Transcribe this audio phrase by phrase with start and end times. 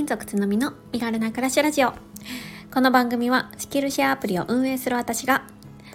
[0.00, 1.92] 金属つのみの身軽な暮らしラジオ。
[2.72, 5.44] この番組はスキルシェアアプリを運営する私が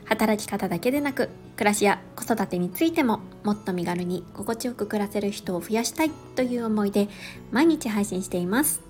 [0.05, 7.09] 働き方だけでなく暮らしや子育てについてももっと身軽に心地よく暮らせる人を増やしたいという思いで
[7.51, 8.83] 毎日配信しています。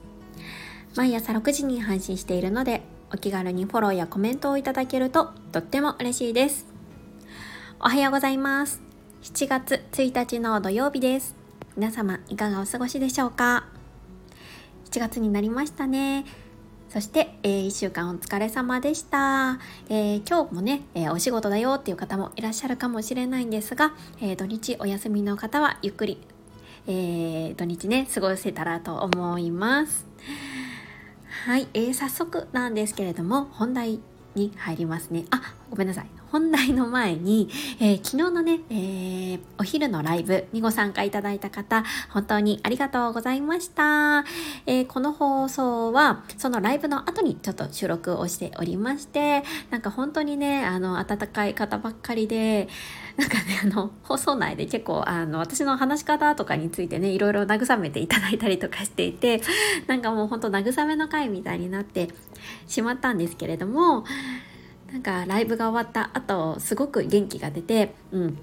[0.97, 2.81] 毎朝6時に配信しているので
[3.13, 6.65] お気軽にフォローやコメントをいただけるととっても嬉しいです。
[7.79, 8.81] おはようございます。
[9.23, 11.37] 7月1日の土曜日です。
[11.77, 13.69] 皆様いかがお過ごしでしょうか？
[14.85, 16.25] 7月になりましたね。
[16.89, 26.19] そして、えー、1週間お疲れ様でした、えー、今日もね、えー、お仕事だよっていう方もいらっしゃるかもしれないんですが、えー土日お休みの方はゆっくり、
[26.87, 30.05] えー土日ね過ごせたらと思います。
[31.45, 33.99] はい、えー、早速なんですけれども本題
[34.35, 35.25] に入りますね。
[35.31, 36.14] あごめんなさい。
[36.31, 44.25] 本題の前に、えー、昨日のね、えー、お昼のライブにご参加いただいた方、本当にありがとうございました。
[44.65, 52.67] えー、この放送は、そのライブの後にちょっと収録をしておりまして、なんか本当にね、あの、温かい方ばっかりで、
[53.17, 59.41] なんかね、あの、放送内で結構、あの、私の話し方とかについてね、いろいろ慰めていただいたりとかしていて、
[59.87, 62.09] なんかもう本当慰めの回みたいになって
[62.67, 64.03] しまったんですけれども、
[64.95, 68.37] なんかライブが終わった後すごく元気が出て、うん、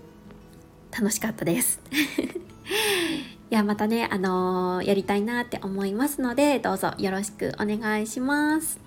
[0.90, 1.80] 楽しかったです。
[3.50, 8.78] いやまたね、あのー、やりたいなって思いますのでどうぞよろしくお願いします。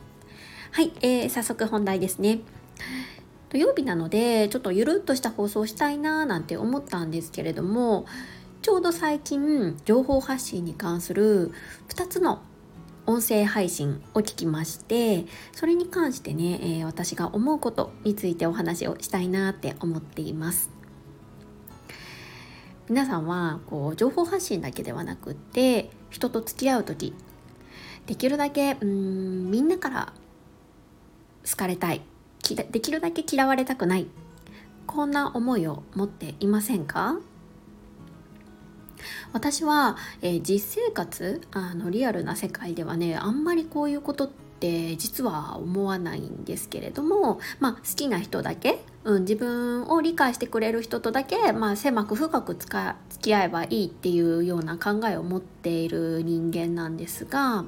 [0.74, 2.42] はい、えー、早速本題ですね。
[3.50, 8.06] 土曜日なのでちょっとゆるっとした放送したいなーなんて思ったんですけれども
[8.62, 11.52] ちょうど最近情報発信に関する
[11.90, 12.44] 2つの
[13.08, 20.70] 音声配信を聞きましてそれに関してね、えー、私が思うことについてお話をしたいなって思っています。
[22.88, 27.16] 皆さんはこう情報発信だけではなくって人と付き合う時
[28.06, 30.14] できるだけうんみんなから
[31.50, 32.02] 好かれたい
[32.72, 34.08] できるだけ嫌われたくない
[34.86, 37.18] こんな思いを持っていませんか？
[39.34, 52.76] 私は、えー、実生活あのリアルな世界ではねあんまりこういうことって実は思わないんですけれども、まあ、好きな人だけ、うん、自分を理解してくれる人とだけ、まあ、狭く深く付
[53.22, 57.66] き合えばいいっていうような考えを持っている人間なんですが。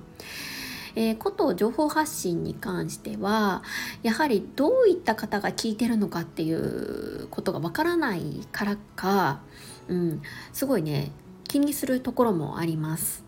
[1.00, 3.62] えー、こと情報発信に関しては
[4.02, 9.40] やはりどういった方が聞いてるのかっていうことがわからないからか、
[9.88, 11.12] うん、すごいね
[11.48, 13.24] 気にするところもあります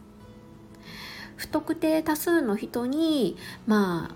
[1.35, 4.15] 不特定多数の人にまあ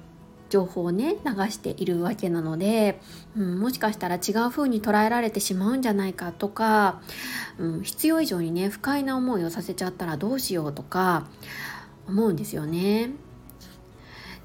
[0.49, 2.99] 情報をね流しているわけなので、
[3.35, 7.01] うん、もしかしたら違う風に捉えられてしまうんじゃないかとか、
[7.57, 11.27] うん、必要以上にね不快な思いをさせちゃったらどうしようとか
[12.07, 13.09] 思うんですよね。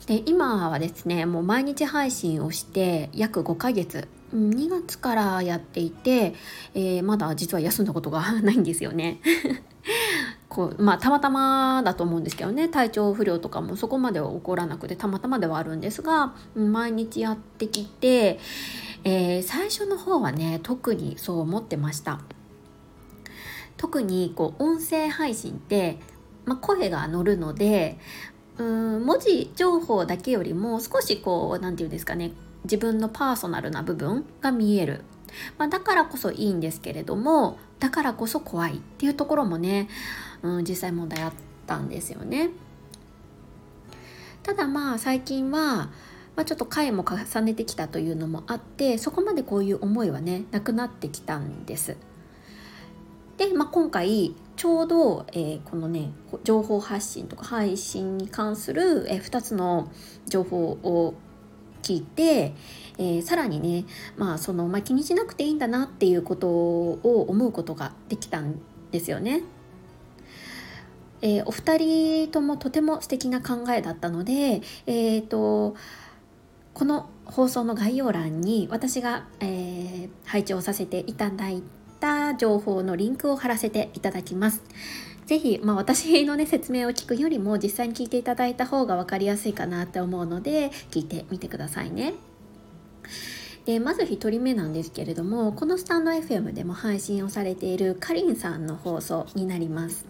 [0.07, 6.35] で今はですねもう毎日配信をして約5ヶ月2月からやっていて、
[6.75, 9.21] えー、まだ実は休んだことがないんですよね。
[10.49, 18.41] こうまあたまたまだと思うんですけどね体調不良とかもそこまでは起こらなくてたまたまではあるんですが毎日やってきて、
[19.05, 22.21] えー、最初の方はね特にそう思ってました。
[23.77, 25.99] 特にこう音声配信って、
[26.45, 27.99] まあ、声が乗るので
[28.59, 32.33] うん文字情報だけよりも少しこう何て言うんですかね
[32.65, 35.05] 自分のパーソナルな部分が見える、
[35.57, 39.89] まあ、だからこそいいんですけれどもだからこそ怖いっていうところもね、
[40.43, 41.33] うん、実際問題あっ
[41.67, 42.51] たんですよね。
[44.43, 45.91] ただまあ最近は、
[46.35, 51.97] まあ、ちょっと回も重ねてきたというのもあってそこまでこういう思いはねなくなってきたんです。
[53.37, 56.11] で、まあ、今回ちょうど、えー、このね
[56.45, 59.93] 情報発信とか配信に関する、えー、2つの
[60.27, 61.15] 情報を
[61.83, 62.55] 聞いて、
[62.99, 63.85] えー、さらにね、
[64.17, 68.61] まあそのまあ、気にしなくていいんだなっていうことを思うことができたん
[68.91, 69.43] ですよね。
[71.21, 75.75] えー、お二人ともとても素敵な考えだったので、えーと、
[76.75, 81.63] この放送の概要欄に私が、えー、配置をさせていただい
[82.01, 84.63] た情報のリンクを貼らせていただきます。
[85.27, 92.15] ぜひ、まあ、私のね説明を聞くよりも実際に聞いていただいた方が分かりやすいかなって思うので聞いてみてくださいね。
[93.67, 100.07] でまず1人目なんですけれどもこのスタンド FM でも配信をされているかりんさんの放送になります。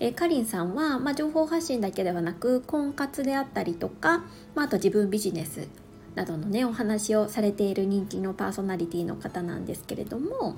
[0.00, 4.24] えかりんさんは、まあ、情報発信だけではなく婚活であったりとか、
[4.54, 5.68] まあ、あと自分ビジネス
[6.14, 10.56] などのねお話をされている人気のパーソナリティの方なんですけれども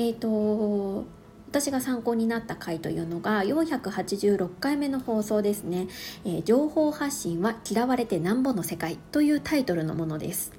[0.00, 1.04] えっ、ー、と
[1.50, 5.88] 私が参考になった回というのが486回目の放送ですね、
[6.24, 10.52] えー、情報発信は嫌われてなんぼの世界というタイトルのものです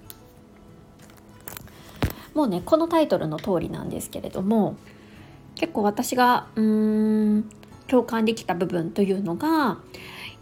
[2.35, 4.75] もうねこのタイトルの通りなんですけれども
[5.55, 7.49] 結構私がうーん
[7.88, 9.79] 共感できた部分というのが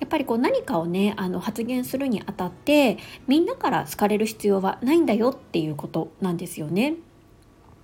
[0.01, 2.97] やっぱりこう何かをねあの発言するにあたって
[3.27, 6.95] みんなから好かれる必要はないんだよっていうことなんですよね。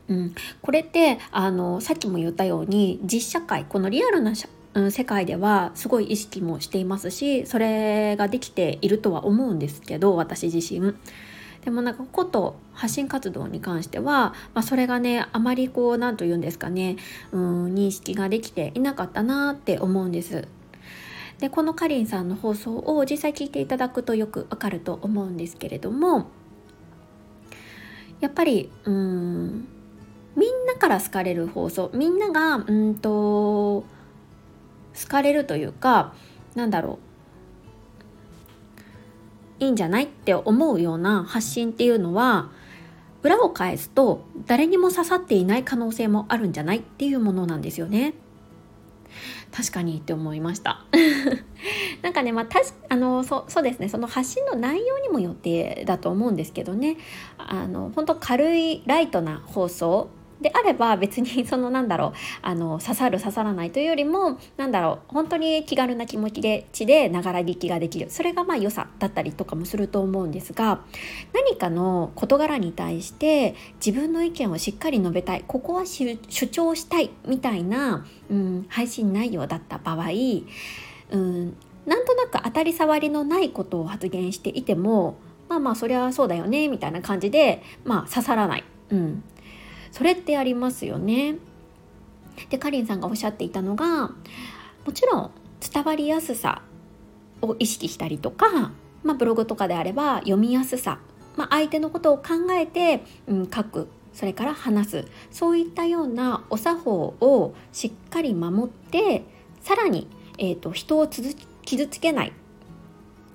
[0.07, 4.33] うん、これってあのさっきも言ったように実社会このリアルな
[4.91, 10.93] 世界ではすごい意識もしていますしそれができているとは思うんですけど私自身。
[11.63, 16.95] でもなんかこと発信活動に関しては、まあ、それがねあまりこう何と言うんですかね
[17.31, 20.47] うん認識ができていなかったなって思うんです。
[21.39, 26.29] でこのかりんさんの放送を実際聞いていただくとよくわかると思うんですけれども
[28.21, 29.67] やっぱりうん
[30.35, 31.91] みんなから好かれる放送。
[31.93, 33.85] みんながうんと好
[35.07, 36.13] かれるというか
[36.55, 36.99] なんだろ
[39.59, 39.63] う。
[39.63, 42.49] いいんじゃないって思うような発信っていうのは
[43.23, 48.13] 裏を返すと誰にも刺さっていない可能性もあるんじゃないっていうものなんですよね。
[49.51, 50.83] 確かにって思いました。
[52.03, 53.87] なんかねまあたしあのそそうですね。
[53.87, 56.97] その発信の内容にもよってだと思うんですけどね。
[57.37, 60.09] あの本当軽いライトな放送
[60.41, 68.09] であれば別にそのなんだろう あの刺さる刺さらないというよりもなんだろう本当に気軽な気持ちで血でながら聞きができる。
[68.09, 70.81] それがまあ良さだったりとかもすると思うんですが
[71.33, 75.43] 何かの事柄に対して自分の意見をしっかり述べたい。
[75.47, 76.17] ここは主
[76.47, 80.09] 張したいみたいな、うん、配信内容だった場合、
[81.11, 81.55] うん、
[81.85, 85.17] なんとなく当たり障りのないことを発言していても
[85.47, 88.63] まあまあそりゃそうだよねみたいな感じでまあ刺さらない。
[88.89, 89.23] うん。
[89.95, 91.37] それってありますよね。
[92.49, 94.09] でかりんさんがおっしゃっていたのが
[94.85, 95.31] もちろん
[95.61, 96.63] 伝わりやすさ
[97.41, 100.99] を意識したりとか、まあ、ブログとかであれば読みやすさ、
[101.37, 103.87] まあ、相手のことを考えて、うん、書く。
[104.13, 105.05] それから話す。
[105.31, 109.23] そういったようなお作法をしっかり守って
[109.61, 112.33] さらに、えーと、人を傷つけない。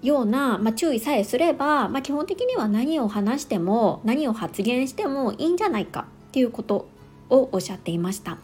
[0.02, 6.06] ような、まあ、注意さえすれば、まあ、基本的には何を話しても何を発言してもいいんじゃないか。
[6.30, 6.88] っていうこと
[7.28, 8.38] をおっしゃっていました。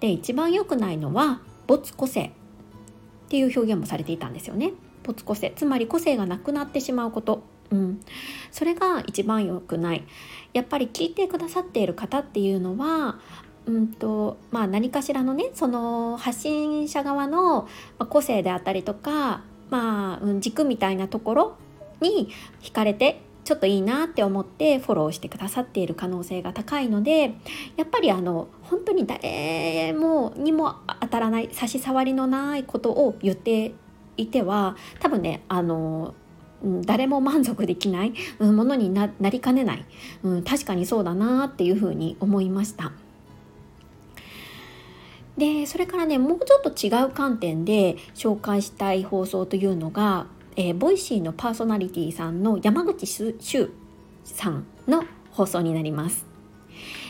[0.00, 2.30] で一番良くないのは没個性っ
[3.28, 4.72] ていう表現もされていたんですよね。
[5.02, 7.42] 没個性つまり個性がなくなってしまうこと。
[7.70, 8.00] うん、
[8.52, 10.04] それが一番良くない。
[10.52, 13.18] やっぱり聞いてくださっている方っていうのは
[13.66, 17.66] うんとまあ、何かしらのねその発信者側の
[18.10, 21.56] 個性であったりとか、まあ、軸みたいなところ
[22.00, 22.28] に
[22.60, 27.34] 惹かれてちょっといいなって思ってフォローしてくださっている可能性が高いので
[27.76, 33.74] やっぱりあの本当に誰もにも当たらない差し障りのないことを言って
[34.16, 36.14] いては多分ねあの
[36.86, 39.84] 誰も満足できないものになりかねない、
[40.22, 42.92] うん、確かにそうだなっていうふうに思いました。
[45.36, 50.26] でそれからねもうちょっと違う観点で紹介したい放送というのが
[50.56, 53.36] えー、 Voicy のパーソナリティさんの山口周
[54.24, 56.26] さんの放送になります。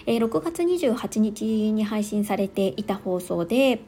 [0.07, 3.81] えー、6月28日に配信されていた放送で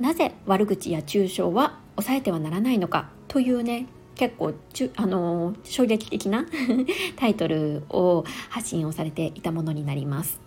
[0.00, 6.46] なぜ悪口や中傷は抑えてはならないのかというね結構ちゅ、あのー、衝撃的な
[7.16, 10.40] タイトルを発信をされていたものになります。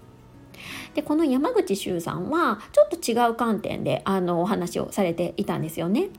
[0.94, 6.10] でこの山口周さんはちょっと違う観点であのお話をされていたんですよね。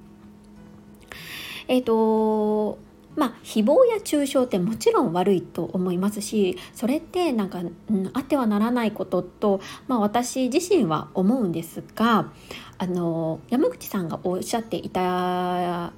[1.69, 2.79] えっ、ー、と
[3.17, 12.31] まあ誹謗や中傷ってもちろん悪いと思いますしそれってなんか、うん、あってはならないことと、まあ、私自身は思うんですが
[12.79, 15.93] あの山口さんがおっしゃっていた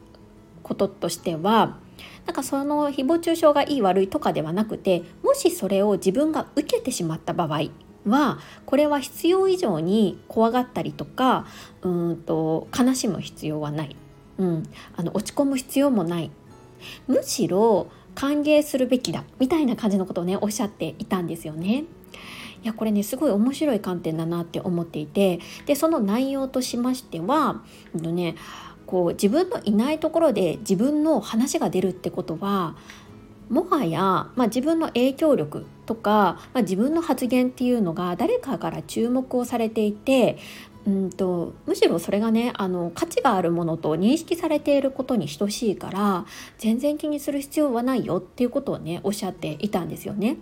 [0.63, 1.79] こととしては
[2.27, 7.71] なんかその誹謗中傷がいい悪いとかではなくてもしそれを自分が受けてしまった場合
[8.07, 11.47] はこれは必要以上に怖がったりとか
[11.83, 13.97] うんと悲しむ必要はない。
[14.39, 14.63] うん、
[14.97, 16.31] あの落ち込む必要もない。
[17.07, 21.85] むしろ歓迎するべきだみたいな感じのことをねおっしゃっていたんですよね。
[22.63, 25.41] いやこれねすごい面白い観点だなって思っていて。
[25.67, 27.63] でその内容としましては、
[27.95, 28.37] えっとね、
[28.87, 32.75] こう自分のいないところで自分の話が出るってことは
[33.51, 40.39] もはや、まあ、自分の影響力とか、まあ、自分の発言っていうのが誰かから注目をされていて
[40.89, 46.25] うんとむしろそれがねあの価値があるものと認識されていることに等しいから
[46.57, 50.39] 全然気にする必要はないよっていうことをねおっしゃっていたんですよね。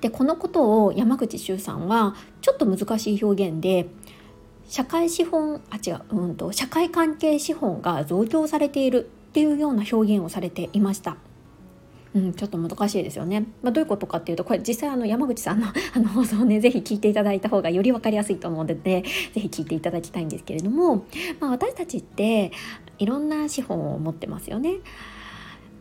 [0.00, 3.86] でこのことを山口周さんはちょっと難しい表現で
[4.66, 11.16] 社会資本あ違ううんと社会関係資本が増強されているっていうような表現をされていました。
[12.14, 13.46] うん、ちょっと難しいですよね。
[13.62, 21.04] まあ、どういうことかっていうとこれ実際あの山口さんの あの放送をね是非聞いていただいた方がより分かりやすいと思うので、ね、是非聞いていただきたいんですけれども、
[21.40, 22.52] まあ、私たちって
[22.98, 24.76] いろんな資本を持ってますよね。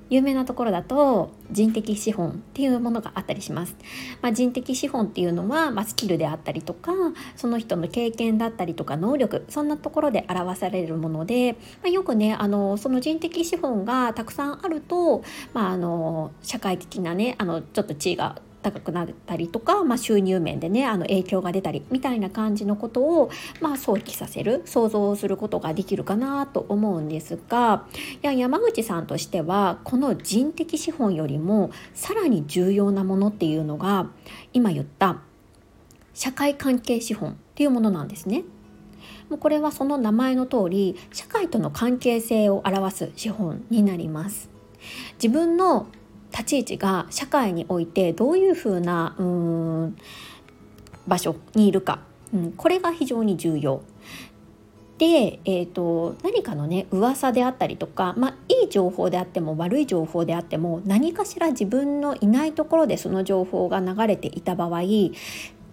[0.09, 3.75] 有名なところだと人的資本っていうものがあったりします。
[4.21, 6.91] まあ、人的資本っていうのは、まあ、スキルであったりとか
[7.35, 15.23] その人の経験だったりとか能力そんなところで表されるもので、まあ、よくねあのその人的資本がたくさんあると、
[15.53, 23.29] まあ、あの社会的なねあのちょっと地位が高くなったりとか、まあ、収入面でねあの影響が出たりみたいな感じのことを、
[23.61, 27.85] まあ、想起させる想像することができるかなと思うんですが
[28.21, 34.09] いや山口さんとしてはこの人的資本よりもさらに重要なものっていうのが
[34.53, 35.21] 今言った
[36.13, 38.43] 社会関係資本っていうものなんですね。
[39.29, 44.49] もうこれはその名前の通り社会との関係性を表す資本になります。
[45.21, 45.87] 自分の
[46.37, 49.97] 立ち位置が社会においてどういうふうなうん
[51.07, 52.01] 場所にいるか、
[52.33, 53.81] うん、これが非常に重要。
[54.97, 64.81] で、えーと、何かのね噂であったりとか、まあ、いい情報であっても悪い情報であっても何かしら自分のいないところでその情報が流れていた場合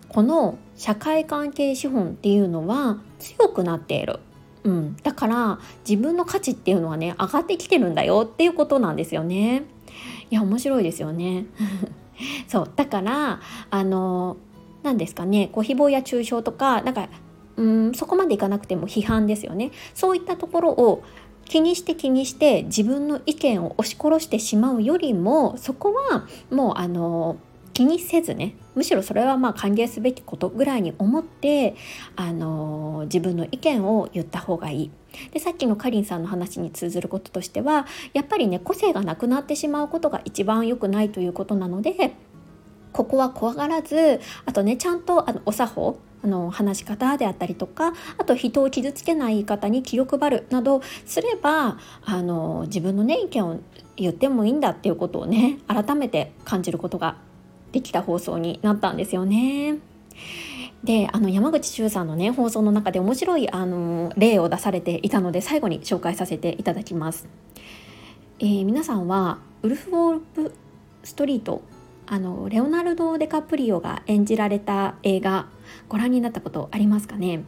[0.09, 4.21] この社会関係資本っていうのは強くなっている。
[4.65, 9.65] うん、だから自分の価値っていうのはね上がってきてるんだよっていうことなんですよね。
[10.31, 11.47] いや面白いですよね。
[12.49, 13.41] そうだから
[13.71, 14.37] あの
[14.83, 17.09] 何ですかねこう誹謗や中傷とかなんか
[17.57, 21.03] うんそこまでいかなくても批判ですよねそういったところを
[21.47, 27.37] 気にして気にして自分の意見を押し殺してしまうよりもそこはもうあの
[27.75, 31.75] 気にせずねむしろそれはまあ歓迎すべきことぐらいに思って
[32.17, 34.91] あの自分の意見を言った方がいい。
[35.33, 42.15] でさっきのかりんさんの話に通ずることとしてはやっぱりね個性がなくなってしまうことが一番良くないということなので
[42.93, 53.61] ここは怖がらずあとねちゃんとあのお作法あの話し方であったりとかあと人を傷つけない言い方に気を配るなどすればあの自分のね意見を
[53.97, 57.19] 言ってもいいんだっていうことをね改めて感じることが
[57.75, 59.79] できた放送になったんですよね。
[60.85, 67.27] であの山口周さんのね放送の中で面白いあの例を出されていたので最後に紹介させていただきます。
[68.39, 70.53] えー、皆さんはウルフ・ウォープ・
[71.03, 71.63] ストリート
[72.07, 75.47] あのレオナルド・デカプリオが演じられた映画
[75.89, 77.43] ご覧になったことありますかね？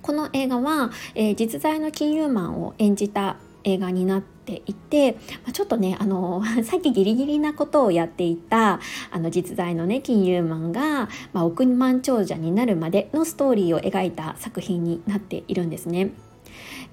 [0.00, 8.80] この映画は、えー、実在の金融マンを演じた映画になっっていて、ま、ちょっとねあの さっきギリギリなことをやっていた
[9.10, 16.10] あの実在のね金融マンが、まあ、億万長者になるまでのストーリーを描いた作品になっているんですね。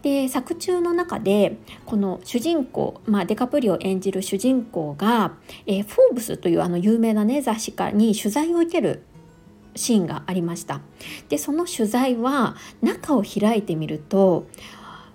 [0.02, 5.34] で作中の中でこの主人公、まあ、デカプリを演じる主人公が、
[5.66, 9.04] えー、フォーブスというあの有名な、ね、雑誌家に取材を受ける
[9.76, 10.80] シーンがありました
[11.28, 14.48] でその取材は中を開いてみると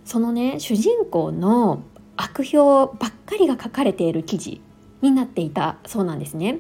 [0.04, 1.82] そのね主人公の
[2.16, 4.60] 悪評ばっかりが書かれている記事
[5.02, 6.58] になっていたそうなんですね。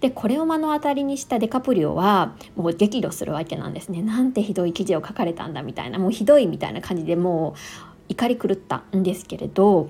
[0.00, 4.02] でこれを目の当たりにしたデカプリオはもう激怒するわけなんですね。
[4.02, 7.58] なんてひどい記事を書かれたんだみたいなもうひどいみたいな感じでもう
[8.08, 9.88] 怒り狂ったんですけれど、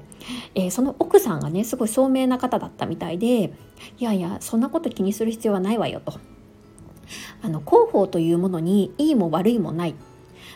[0.54, 3.52] えー、その奥さんがねすごい聡明な方だったみたいで
[3.98, 6.14] いやいやそんなこと気にする必要はないわよと。
[7.42, 9.94] あの広報というものにいいも悪いもない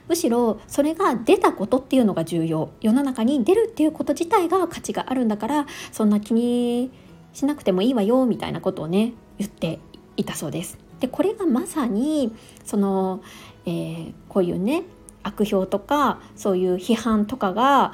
[0.09, 6.91] むしろそれが出たことっていうのが重要世の中に出るっていうこと自体が価値があるんだからそんな気に
[7.33, 9.79] しなくてもいいわよみたいなことをね言って
[10.17, 10.79] いたそうです。
[11.01, 12.35] でこれがまさに
[12.65, 13.23] その、
[13.65, 14.83] えー、こういうね
[15.23, 17.93] 悪評とかそういう批判とかが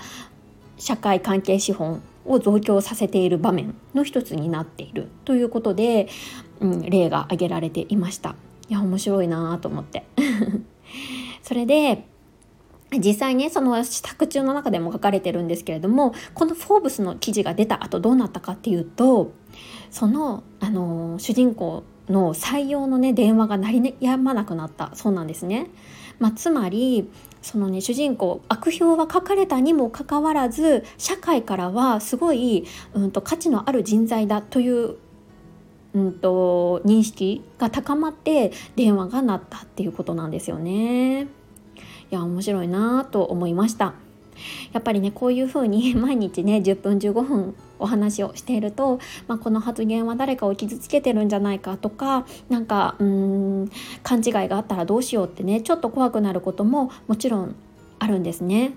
[0.78, 6.09] 社会関係資本を増強させている場面の一つになっているということで、
[6.61, 8.35] うん、例が挙げられていました。
[8.68, 10.04] いや面白いなと思って
[11.44, 12.06] それで
[12.98, 19.32] 実際ねその作中の中でも書かれてるんですけれどもこの「フォーブス」の記事が出た後どうなったかっていうと
[19.90, 25.68] その、あの主人公の採用のね電話が鳴りやまなくなったそうなんですね。
[26.18, 27.10] まあ、つまり
[27.42, 34.96] そのね主人公悪評は書かれたにもかかわらず社会からはすごい、うんと、価値のある人材だという
[35.94, 41.22] うんと、認識が高まって電話が鳴ったっていうことなんですよね。
[41.22, 41.26] い
[42.10, 43.94] や面白いなと思いました。
[44.72, 48.98] やっぱりねこういうふうに毎日ね10分15分お話をしていると、
[49.28, 53.06] まあ、この発言は誰かを傷つけてるんじゃないかとかなんかうー
[53.64, 53.70] ん
[54.02, 57.54] 勘違いがあったらどうしようってねちょっと怖くなることももちろん
[57.98, 58.72] あるんですね。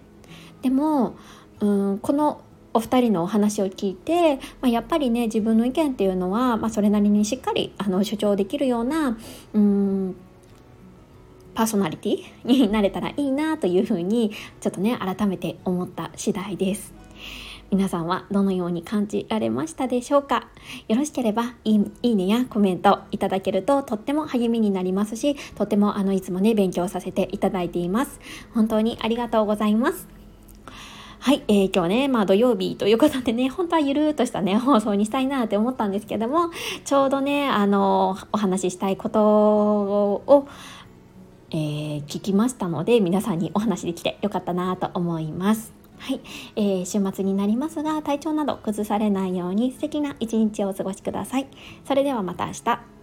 [0.62, 1.16] でも
[1.60, 2.42] うんこの
[2.78, 9.18] お二人のお話を聞いて、まあ、やっぱりね自分の意見っていうのは、まあ、それなりにしっかりあの主張できるような
[9.54, 10.16] うん
[11.56, 14.32] パーソナリティになれたらいいなというふうに
[14.62, 16.94] ちょっとね改めて思った次第です。
[17.70, 20.48] 皆さんはどのように感じられましたでしょうか？
[20.88, 28.20] よろしければいいねやコメントいただけるととっても励みになりますしとてもあのいつもね勉強させていただいています。
[28.54, 30.17] 本当にありがとうございます。
[31.20, 36.52] はい、えー、今日ね、まあ土曜日ということでね、本当はゆるーっとしたね、 放送にしたいなって思ったんですけども、
[36.86, 40.48] ちょうどね、あの、お話ししたいことを、
[41.52, 45.74] えー、聞きましたので、皆さんにお話できてよかったなと思います。
[45.98, 46.22] はい、
[46.56, 51.48] えー、週末になりますが、体調など崩されないように素敵な一日をお過ごしください。
[51.86, 52.97] それではまた明日。